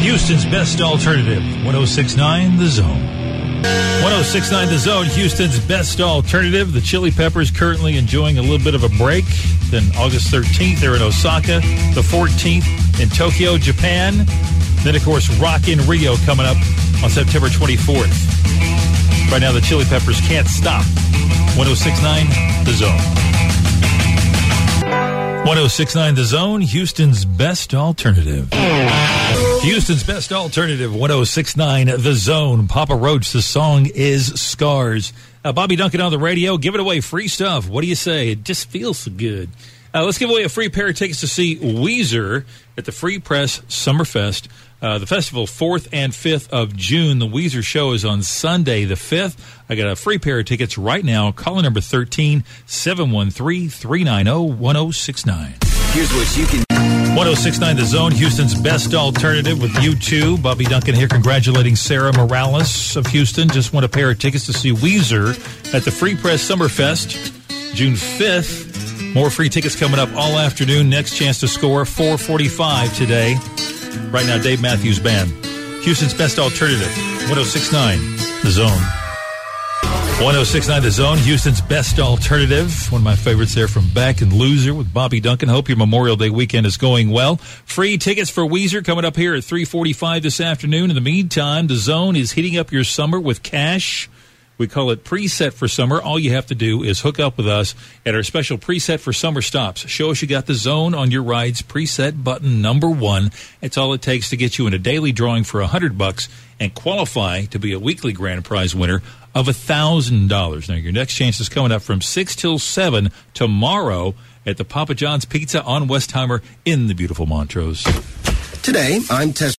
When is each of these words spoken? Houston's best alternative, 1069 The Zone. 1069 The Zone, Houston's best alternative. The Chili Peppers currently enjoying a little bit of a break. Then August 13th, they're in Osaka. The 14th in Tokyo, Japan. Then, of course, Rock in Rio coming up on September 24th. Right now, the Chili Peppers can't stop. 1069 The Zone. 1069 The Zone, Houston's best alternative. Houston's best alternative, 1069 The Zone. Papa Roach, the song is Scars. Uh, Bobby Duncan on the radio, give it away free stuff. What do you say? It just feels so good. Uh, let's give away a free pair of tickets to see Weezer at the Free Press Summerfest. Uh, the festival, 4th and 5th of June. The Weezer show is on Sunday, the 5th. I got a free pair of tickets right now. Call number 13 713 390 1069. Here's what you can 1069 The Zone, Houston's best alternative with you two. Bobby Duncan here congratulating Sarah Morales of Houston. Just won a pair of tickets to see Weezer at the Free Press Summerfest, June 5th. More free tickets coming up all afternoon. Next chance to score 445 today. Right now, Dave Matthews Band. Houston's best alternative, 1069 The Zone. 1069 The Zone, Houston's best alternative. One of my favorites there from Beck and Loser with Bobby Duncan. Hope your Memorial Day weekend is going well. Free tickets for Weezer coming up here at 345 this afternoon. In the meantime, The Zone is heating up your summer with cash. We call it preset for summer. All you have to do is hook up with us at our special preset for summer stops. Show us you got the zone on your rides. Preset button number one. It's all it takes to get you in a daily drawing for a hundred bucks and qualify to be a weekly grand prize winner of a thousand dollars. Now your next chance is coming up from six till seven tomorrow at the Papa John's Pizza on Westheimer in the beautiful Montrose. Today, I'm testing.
Houston's 0.00 0.46
best 0.46 0.80
alternative, 0.80 1.42
1069 1.64 2.56
The 2.56 2.66
Zone. 2.66 3.20
1069 4.00 4.68
The 4.68 4.78
Zone, 4.78 5.04
Houston's 5.06 5.60
best 5.60 6.00
alternative. 6.00 6.72
The 6.72 6.80
Chili 6.80 7.10
Peppers 7.10 7.50
currently 7.50 7.98
enjoying 7.98 8.38
a 8.38 8.42
little 8.42 8.64
bit 8.64 8.74
of 8.74 8.82
a 8.82 8.88
break. 8.96 9.26
Then 9.70 9.84
August 9.98 10.32
13th, 10.32 10.80
they're 10.80 10.96
in 10.96 11.02
Osaka. 11.02 11.60
The 11.92 12.00
14th 12.00 12.64
in 12.98 13.10
Tokyo, 13.10 13.58
Japan. 13.58 14.24
Then, 14.84 14.96
of 14.96 15.04
course, 15.04 15.28
Rock 15.38 15.68
in 15.68 15.78
Rio 15.86 16.16
coming 16.24 16.46
up 16.46 16.56
on 17.04 17.10
September 17.10 17.48
24th. 17.48 18.10
Right 19.30 19.42
now, 19.42 19.52
the 19.52 19.60
Chili 19.60 19.84
Peppers 19.84 20.20
can't 20.22 20.48
stop. 20.48 20.84
1069 21.56 22.64
The 22.64 22.72
Zone. 22.72 22.96
1069 25.44 26.14
The 26.14 26.24
Zone, 26.24 26.60
Houston's 26.62 27.26
best 27.26 27.74
alternative. 27.74 28.48
Houston's 29.62 30.02
best 30.02 30.32
alternative, 30.32 30.90
1069 30.90 31.86
The 31.88 32.14
Zone. 32.14 32.66
Papa 32.66 32.94
Roach, 32.94 33.30
the 33.30 33.42
song 33.42 33.86
is 33.94 34.28
Scars. 34.40 35.12
Uh, 35.44 35.52
Bobby 35.52 35.76
Duncan 35.76 36.00
on 36.00 36.10
the 36.10 36.18
radio, 36.18 36.56
give 36.56 36.74
it 36.74 36.80
away 36.80 37.02
free 37.02 37.28
stuff. 37.28 37.68
What 37.68 37.82
do 37.82 37.86
you 37.86 37.94
say? 37.94 38.30
It 38.30 38.42
just 38.42 38.70
feels 38.70 39.00
so 39.00 39.10
good. 39.10 39.50
Uh, 39.92 40.04
let's 40.04 40.16
give 40.16 40.30
away 40.30 40.44
a 40.44 40.48
free 40.48 40.70
pair 40.70 40.88
of 40.88 40.96
tickets 40.96 41.20
to 41.20 41.28
see 41.28 41.56
Weezer 41.56 42.46
at 42.78 42.86
the 42.86 42.92
Free 42.92 43.18
Press 43.18 43.60
Summerfest. 43.68 44.48
Uh, 44.80 44.96
the 44.96 45.06
festival, 45.06 45.44
4th 45.44 45.88
and 45.92 46.14
5th 46.14 46.48
of 46.48 46.74
June. 46.74 47.18
The 47.18 47.26
Weezer 47.26 47.62
show 47.62 47.92
is 47.92 48.02
on 48.02 48.22
Sunday, 48.22 48.86
the 48.86 48.94
5th. 48.94 49.36
I 49.68 49.74
got 49.74 49.88
a 49.90 49.96
free 49.96 50.18
pair 50.18 50.38
of 50.38 50.46
tickets 50.46 50.78
right 50.78 51.04
now. 51.04 51.32
Call 51.32 51.60
number 51.60 51.82
13 51.82 52.44
713 52.64 53.68
390 53.68 54.54
1069. 54.54 55.54
Here's 55.92 56.12
what 56.14 56.36
you 56.38 56.46
can 56.46 56.99
1069 57.16 57.76
The 57.76 57.84
Zone, 57.84 58.12
Houston's 58.12 58.54
best 58.54 58.94
alternative 58.94 59.60
with 59.60 59.76
you 59.82 59.94
two. 59.96 60.38
Bobby 60.38 60.64
Duncan 60.64 60.94
here 60.94 61.08
congratulating 61.08 61.74
Sarah 61.74 62.12
Morales 62.12 62.96
of 62.96 63.06
Houston. 63.08 63.48
Just 63.48 63.72
won 63.72 63.84
a 63.84 63.88
pair 63.88 64.10
of 64.10 64.18
tickets 64.18 64.46
to 64.46 64.52
see 64.52 64.72
Weezer 64.72 65.34
at 65.74 65.84
the 65.84 65.90
Free 65.90 66.14
Press 66.14 66.48
Summerfest, 66.48 67.74
June 67.74 67.94
5th. 67.94 69.14
More 69.14 69.28
free 69.28 69.48
tickets 69.48 69.74
coming 69.74 69.98
up 69.98 70.08
all 70.14 70.38
afternoon. 70.38 70.88
Next 70.88 71.16
chance 71.16 71.40
to 71.40 71.48
score 71.48 71.84
445 71.84 72.96
today. 72.96 73.34
Right 74.10 74.26
now, 74.26 74.38
Dave 74.40 74.62
Matthews 74.62 75.00
Band. 75.00 75.30
Houston's 75.82 76.14
best 76.14 76.38
alternative, 76.38 76.94
1069 77.28 77.98
The 78.42 78.50
Zone. 78.50 78.99
1069 80.20 80.82
The 80.82 80.90
Zone, 80.90 81.16
Houston's 81.16 81.62
best 81.62 81.98
alternative. 81.98 82.92
One 82.92 83.00
of 83.00 83.04
my 83.04 83.16
favorites 83.16 83.54
there 83.54 83.68
from 83.68 83.88
Beck 83.94 84.20
and 84.20 84.30
Loser 84.34 84.74
with 84.74 84.92
Bobby 84.92 85.18
Duncan. 85.18 85.48
Hope 85.48 85.66
your 85.66 85.78
Memorial 85.78 86.14
Day 86.14 86.28
weekend 86.28 86.66
is 86.66 86.76
going 86.76 87.08
well. 87.08 87.36
Free 87.36 87.96
tickets 87.96 88.28
for 88.28 88.44
Weezer 88.44 88.84
coming 88.84 89.06
up 89.06 89.16
here 89.16 89.34
at 89.34 89.44
345 89.44 90.22
this 90.22 90.38
afternoon. 90.38 90.90
In 90.90 90.94
the 90.94 91.00
meantime, 91.00 91.68
The 91.68 91.76
Zone 91.76 92.16
is 92.16 92.32
heating 92.32 92.58
up 92.58 92.70
your 92.70 92.84
summer 92.84 93.18
with 93.18 93.42
cash. 93.42 94.10
We 94.60 94.68
call 94.68 94.90
it 94.90 95.04
preset 95.04 95.54
for 95.54 95.68
summer. 95.68 96.02
All 96.02 96.18
you 96.18 96.32
have 96.32 96.44
to 96.48 96.54
do 96.54 96.82
is 96.82 97.00
hook 97.00 97.18
up 97.18 97.38
with 97.38 97.48
us 97.48 97.74
at 98.04 98.14
our 98.14 98.22
special 98.22 98.58
preset 98.58 99.00
for 99.00 99.10
summer 99.10 99.40
stops. 99.40 99.88
Show 99.88 100.10
us 100.10 100.20
you 100.20 100.28
got 100.28 100.44
the 100.44 100.52
zone 100.52 100.94
on 100.94 101.10
your 101.10 101.22
rides. 101.22 101.62
Preset 101.62 102.22
button 102.22 102.60
number 102.60 102.90
one. 102.90 103.30
It's 103.62 103.78
all 103.78 103.94
it 103.94 104.02
takes 104.02 104.28
to 104.28 104.36
get 104.36 104.58
you 104.58 104.66
in 104.66 104.74
a 104.74 104.78
daily 104.78 105.12
drawing 105.12 105.44
for 105.44 105.62
a 105.62 105.66
hundred 105.66 105.96
bucks 105.96 106.28
and 106.60 106.74
qualify 106.74 107.46
to 107.46 107.58
be 107.58 107.72
a 107.72 107.78
weekly 107.78 108.12
grand 108.12 108.44
prize 108.44 108.74
winner 108.74 109.00
of 109.34 109.48
a 109.48 109.54
thousand 109.54 110.28
dollars. 110.28 110.68
Now 110.68 110.74
your 110.74 110.92
next 110.92 111.14
chance 111.14 111.40
is 111.40 111.48
coming 111.48 111.72
up 111.72 111.80
from 111.80 112.02
six 112.02 112.36
till 112.36 112.58
seven 112.58 113.12
tomorrow 113.32 114.14
at 114.44 114.58
the 114.58 114.66
Papa 114.66 114.94
John's 114.94 115.24
Pizza 115.24 115.62
on 115.62 115.88
Westheimer 115.88 116.42
in 116.66 116.86
the 116.86 116.94
beautiful 116.94 117.24
Montrose. 117.24 117.82
Today, 118.62 119.00
I'm 119.08 119.32
testing. 119.32 119.48